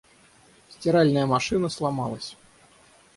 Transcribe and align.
Стиральная 0.71 1.27
машина 1.27 1.69
сломалась. 1.69 2.35